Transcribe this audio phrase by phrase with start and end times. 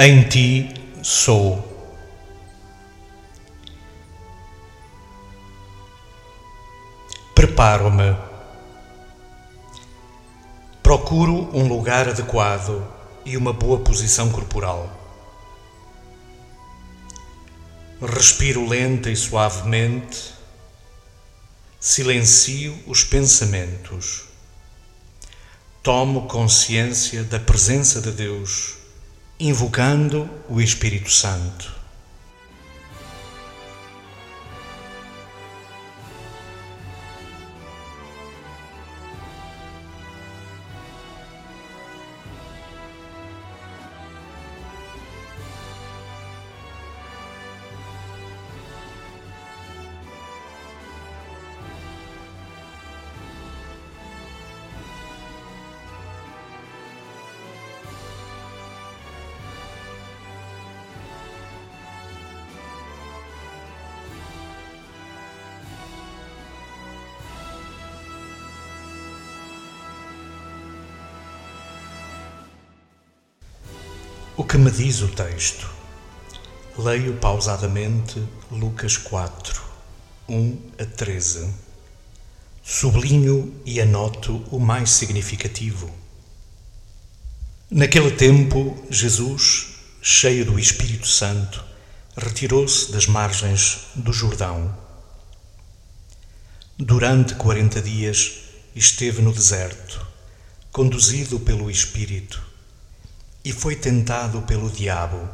[0.00, 0.72] Em ti
[1.02, 1.58] sou.
[7.34, 8.16] Preparo-me.
[10.84, 12.86] Procuro um lugar adequado
[13.24, 14.88] e uma boa posição corporal.
[18.00, 20.32] Respiro lenta e suavemente.
[21.80, 24.26] Silencio os pensamentos.
[25.82, 28.77] Tomo consciência da presença de Deus,
[29.40, 31.77] invocando o Espírito Santo.
[74.40, 75.68] O que me diz o texto?
[76.78, 78.22] Leio pausadamente
[78.52, 79.60] Lucas 4,
[80.28, 81.52] 1 a 13.
[82.62, 85.90] Sublinho e anoto o mais significativo.
[87.68, 91.64] Naquele tempo, Jesus, cheio do Espírito Santo,
[92.16, 94.72] retirou-se das margens do Jordão.
[96.78, 98.38] Durante quarenta dias
[98.72, 100.06] esteve no deserto,
[100.70, 102.47] conduzido pelo Espírito
[103.48, 105.26] e foi tentado pelo diabo.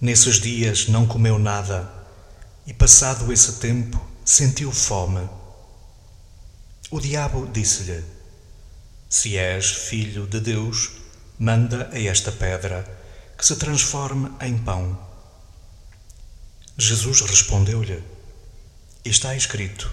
[0.00, 1.88] Nesses dias não comeu nada
[2.66, 5.28] e, passado esse tempo, sentiu fome.
[6.90, 8.02] O diabo disse-lhe:
[9.08, 10.90] Se és filho de Deus,
[11.38, 12.84] manda a esta pedra
[13.36, 14.98] que se transforme em pão.
[16.76, 18.02] Jesus respondeu-lhe:
[19.04, 19.88] Está escrito: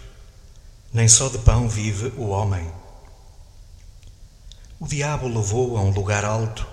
[0.91, 2.84] Nem só de pão vive o homem.
[4.77, 6.67] O diabo levou-o a um lugar alto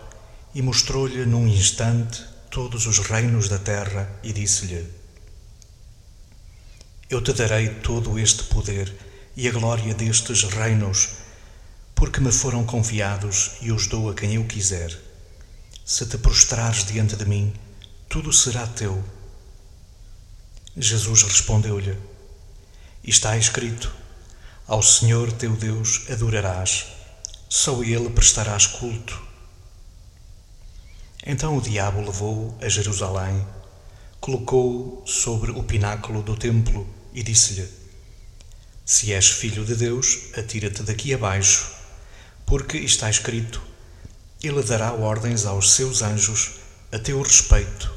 [0.52, 4.84] e mostrou-lhe num instante todos os reinos da terra e disse-lhe:
[7.08, 8.92] Eu te darei todo este poder
[9.36, 11.10] e a glória destes reinos,
[11.94, 14.98] porque me foram confiados e os dou a quem eu quiser.
[15.84, 17.54] Se te prostrares diante de mim,
[18.08, 19.02] tudo será teu.
[20.76, 21.96] Jesus respondeu-lhe:
[23.04, 23.94] Está escrito:
[24.66, 27.00] Ao Senhor teu Deus adorarás
[27.54, 29.20] só ele prestarás culto.
[31.26, 33.46] Então o diabo levou-o a Jerusalém,
[34.22, 37.68] colocou-o sobre o pináculo do templo e disse-lhe:
[38.86, 41.70] Se és filho de Deus, atira-te daqui abaixo,
[42.46, 43.60] porque está escrito:
[44.42, 46.52] Ele dará ordens aos seus anjos
[46.90, 47.92] a teu respeito,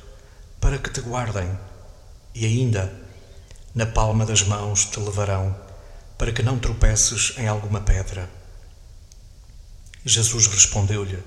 [0.59, 1.49] para que te guardem,
[2.33, 2.93] e ainda
[3.73, 5.55] na palma das mãos te levarão,
[6.17, 8.34] para que não tropeces em alguma pedra.
[10.07, 11.17] Jesus respondeu-lhe: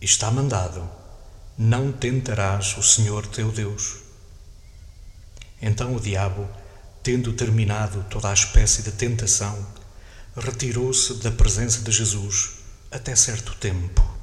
[0.00, 0.88] Está mandado,
[1.58, 3.96] não tentarás o Senhor teu Deus.
[5.60, 6.48] Então o diabo,
[7.02, 9.66] tendo terminado toda a espécie de tentação,
[10.34, 12.52] retirou-se da presença de Jesus
[12.90, 14.13] até certo tempo.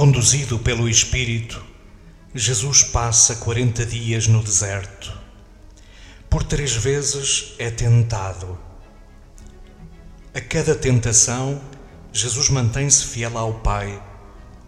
[0.00, 1.62] Conduzido pelo Espírito,
[2.34, 5.12] Jesus passa quarenta dias no deserto.
[6.30, 8.58] Por três vezes é tentado.
[10.34, 11.60] A cada tentação,
[12.14, 14.02] Jesus mantém-se fiel ao Pai,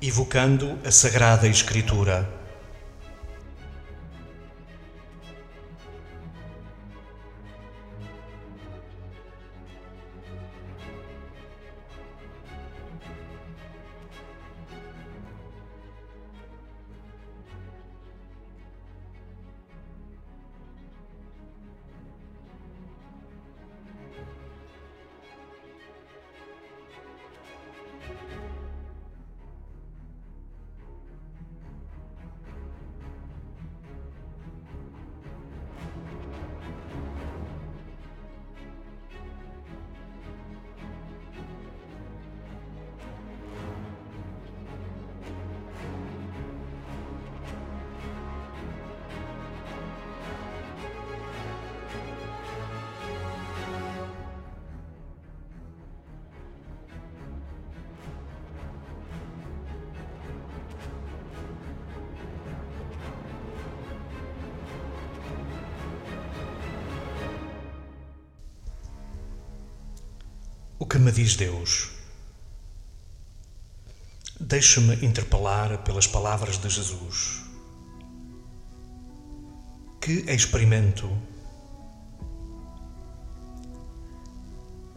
[0.03, 2.31] evocando a Sagrada Escritura.
[70.87, 71.91] Que me diz Deus?
[74.41, 77.43] Deixe-me interpelar pelas palavras de Jesus.
[80.01, 81.11] Que experimento?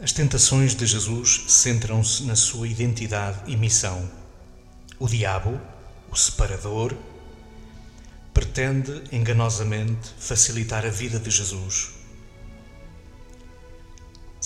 [0.00, 4.10] As tentações de Jesus centram-se na sua identidade e missão.
[4.98, 5.60] O diabo,
[6.10, 6.96] o separador,
[8.34, 11.95] pretende enganosamente facilitar a vida de Jesus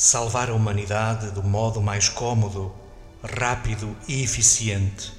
[0.00, 2.72] salvar a humanidade do modo mais cômodo,
[3.22, 5.12] rápido e eficiente,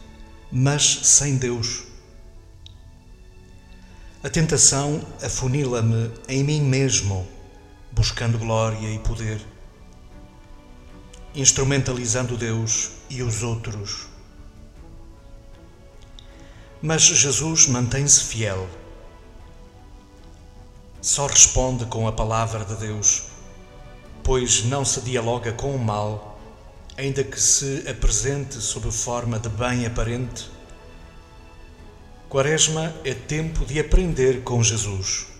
[0.51, 1.83] mas sem Deus.
[4.23, 7.27] A tentação afunila-me em mim mesmo,
[7.91, 9.39] buscando glória e poder,
[11.35, 14.07] instrumentalizando Deus e os outros.
[16.81, 18.67] Mas Jesus mantém-se fiel.
[20.99, 23.30] Só responde com a palavra de Deus
[24.23, 26.39] pois não se dialoga com o mal,
[26.97, 30.49] ainda que se apresente sob forma de bem aparente.
[32.29, 35.30] Quaresma é tempo de aprender com Jesus.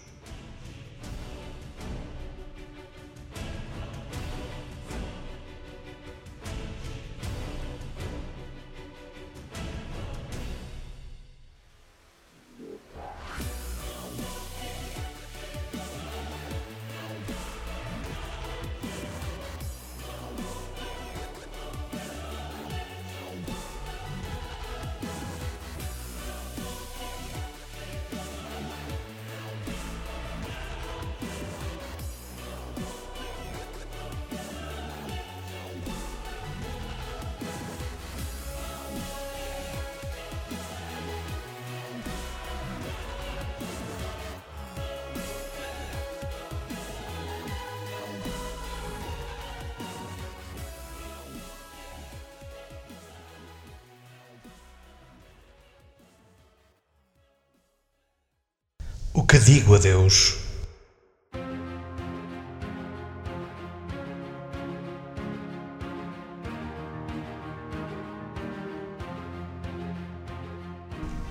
[59.32, 60.40] Que digo a Deus?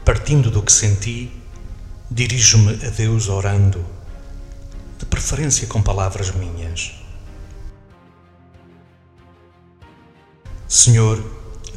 [0.02, 1.31] Partindo do que senti,
[2.11, 3.85] dirijo-me a Deus orando,
[4.99, 6.94] de preferência com palavras minhas.
[10.67, 11.23] Senhor,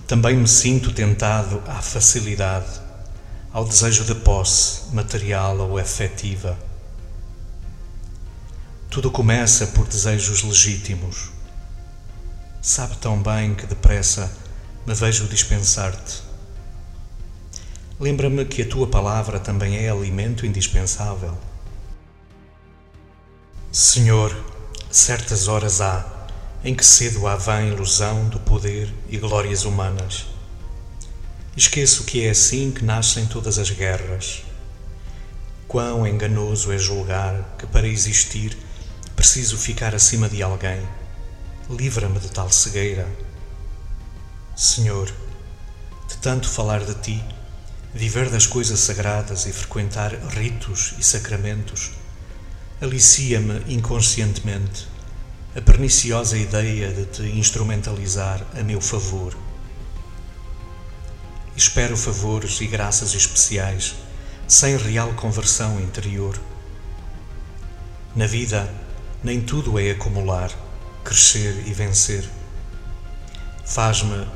[0.07, 2.82] também me sinto tentado à facilidade
[3.53, 6.57] ao desejo de posse material ou efetiva.
[8.89, 11.29] Tudo começa por desejos legítimos.
[12.59, 14.35] Sabe tão bem que depressa
[14.87, 16.23] me vejo dispensar-te.
[17.99, 21.37] Lembra-me que a tua palavra também é alimento indispensável.
[23.71, 24.35] Senhor,
[24.89, 26.03] certas horas há
[26.63, 30.32] em que cedo a vã ilusão do poder e glórias humanas
[31.55, 34.43] Esqueço que é assim que nascem todas as guerras.
[35.67, 38.57] Quão enganoso é julgar que para existir
[39.15, 40.81] preciso ficar acima de alguém.
[41.69, 43.07] Livra-me de tal cegueira.
[44.55, 45.13] Senhor,
[46.09, 47.23] de tanto falar de ti,
[47.93, 51.91] viver das coisas sagradas e frequentar ritos e sacramentos,
[52.81, 54.87] alicia-me inconscientemente
[55.55, 59.37] a perniciosa ideia de te instrumentalizar a meu favor
[61.55, 63.95] Espero favores e graças especiais,
[64.47, 66.39] sem real conversão interior.
[68.15, 68.73] Na vida,
[69.23, 70.51] nem tudo é acumular,
[71.03, 72.27] crescer e vencer.
[73.65, 74.27] Faz-me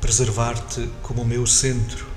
[0.00, 2.09] preservar-te como meu centro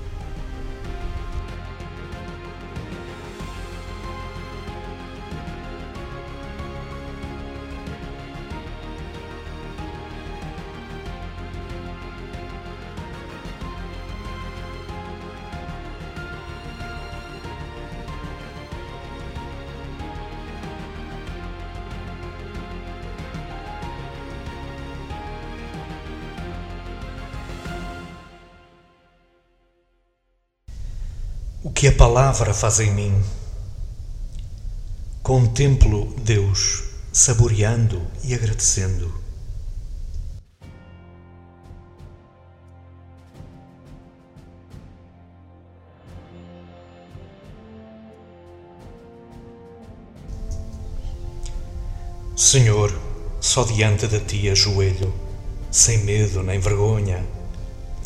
[31.64, 33.24] o que a palavra faz em mim.
[35.22, 39.10] Contemplo Deus, saboreando e agradecendo.
[52.36, 52.94] Senhor,
[53.40, 55.14] só diante de ti ajoelho,
[55.70, 57.24] sem medo nem vergonha,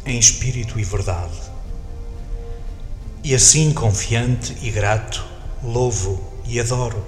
[0.07, 1.48] em espírito e verdade
[3.23, 5.25] e assim, confiante e grato,
[5.63, 7.05] louvo e adoro.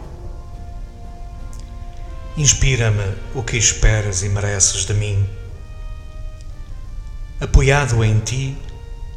[2.36, 5.26] Inspira-me o que esperas e mereces de mim,
[7.40, 8.54] Apoiado em ti,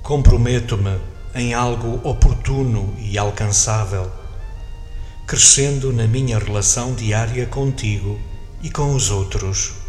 [0.01, 0.97] comprometo-me
[1.35, 4.09] em algo oportuno e alcançável,
[5.27, 8.17] crescendo na minha relação diária contigo
[8.62, 9.83] e com os outros.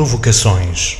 [0.00, 0.96] Provocações.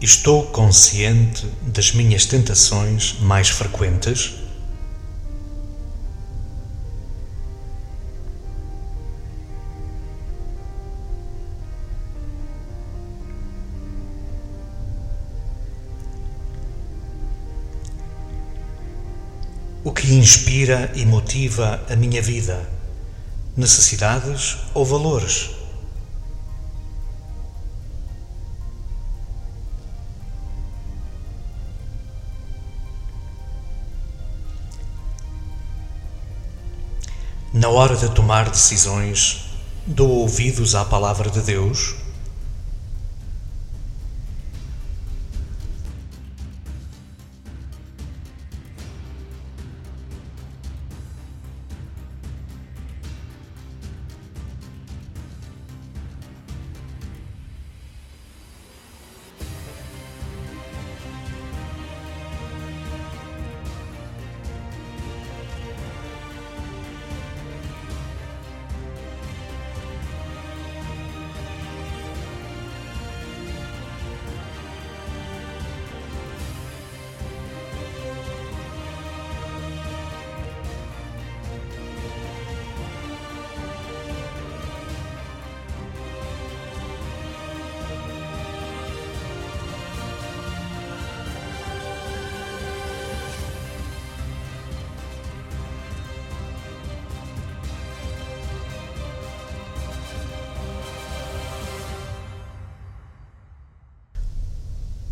[0.00, 4.34] Estou consciente das minhas tentações mais frequentes?
[19.84, 22.77] O que inspira e motiva a minha vida?
[23.58, 25.50] Necessidades ou valores.
[37.52, 39.46] Na hora de tomar decisões,
[39.84, 41.96] dou ouvidos à palavra de Deus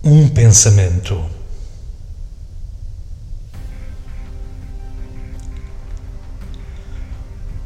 [0.08, 1.20] Um pensamento.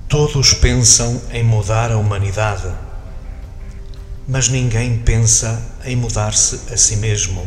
[0.09, 2.75] Todos pensam em mudar a humanidade,
[4.27, 7.47] mas ninguém pensa em mudar-se a si mesmo.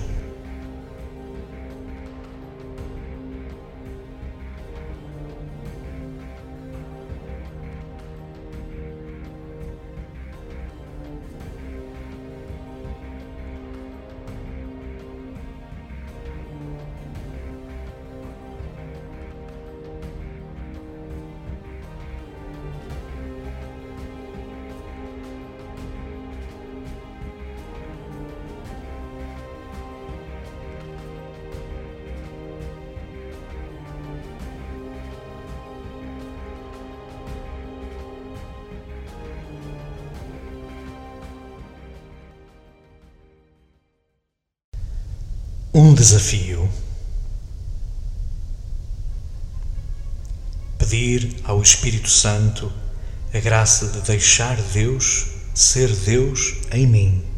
[45.76, 46.70] Um desafio.
[50.78, 52.72] Pedir ao Espírito Santo
[53.34, 57.33] a graça de deixar Deus ser Deus em mim.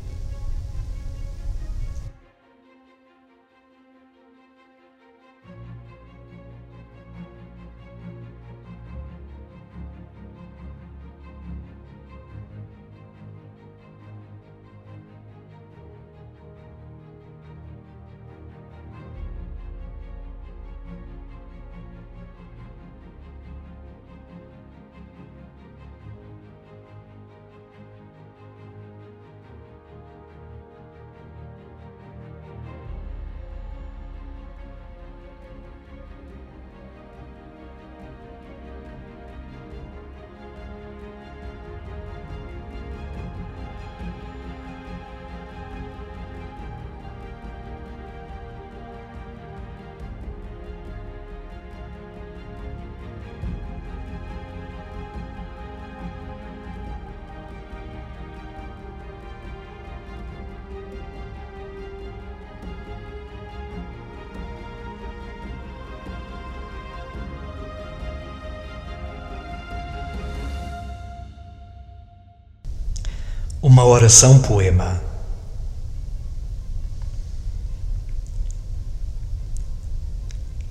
[73.67, 75.01] Uma oração poema.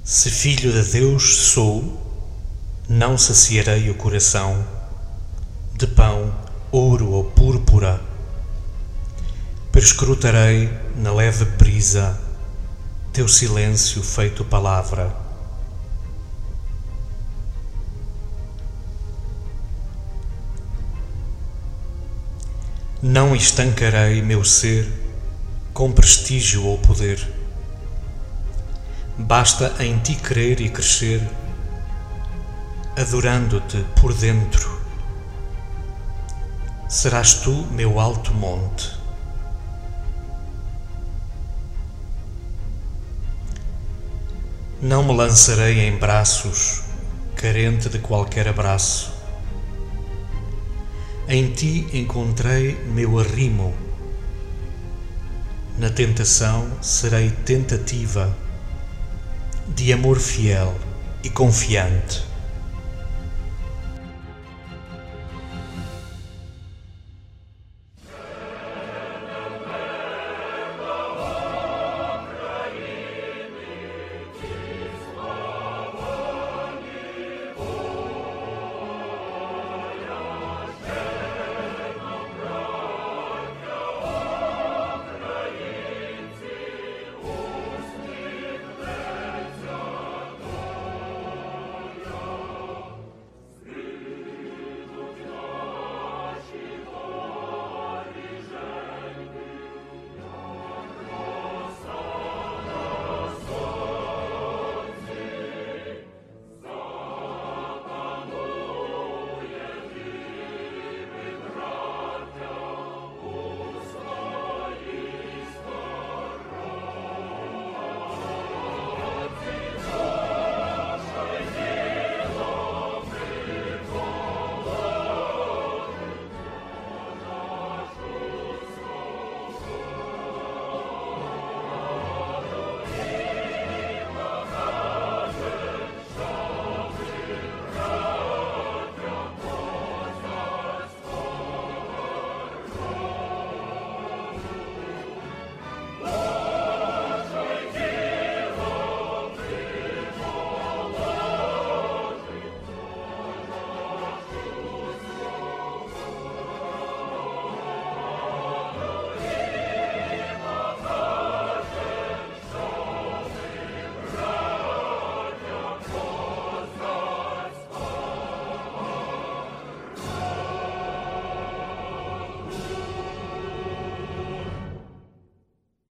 [0.04, 2.00] Se filho de Deus sou,
[2.88, 4.64] não saciarei o coração
[5.76, 6.32] de pão,
[6.70, 8.00] ouro ou púrpura.
[9.72, 12.16] Perscrutarei na leve brisa
[13.12, 15.23] teu silêncio feito palavra.
[23.06, 24.90] Não estancarei meu ser
[25.74, 27.20] com prestígio ou poder.
[29.18, 31.20] Basta em ti crer e crescer,
[32.96, 34.80] adorando-te por dentro.
[36.88, 38.90] Serás tu meu alto monte.
[44.80, 46.84] Não me lançarei em braços,
[47.36, 49.13] carente de qualquer abraço
[51.28, 53.74] em ti encontrei meu arrimo.
[55.78, 58.36] Na tentação serei tentativa
[59.68, 60.74] de amor fiel
[61.22, 62.23] e confiante.